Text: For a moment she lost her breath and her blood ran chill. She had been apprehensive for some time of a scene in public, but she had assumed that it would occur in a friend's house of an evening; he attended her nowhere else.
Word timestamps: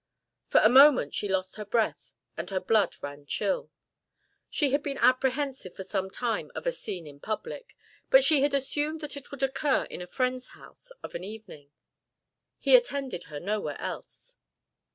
For 0.47 0.59
a 0.61 0.67
moment 0.67 1.13
she 1.13 1.27
lost 1.29 1.57
her 1.57 1.63
breath 1.63 2.15
and 2.35 2.49
her 2.49 2.59
blood 2.59 2.95
ran 3.03 3.27
chill. 3.27 3.69
She 4.49 4.71
had 4.71 4.81
been 4.81 4.97
apprehensive 4.97 5.75
for 5.75 5.83
some 5.83 6.09
time 6.09 6.49
of 6.55 6.65
a 6.65 6.71
scene 6.71 7.05
in 7.05 7.19
public, 7.19 7.77
but 8.09 8.23
she 8.23 8.41
had 8.41 8.55
assumed 8.55 9.01
that 9.01 9.15
it 9.15 9.29
would 9.29 9.43
occur 9.43 9.83
in 9.91 10.01
a 10.01 10.07
friend's 10.07 10.47
house 10.57 10.89
of 11.03 11.13
an 11.13 11.23
evening; 11.23 11.69
he 12.57 12.75
attended 12.75 13.25
her 13.25 13.39
nowhere 13.39 13.79
else. 13.79 14.37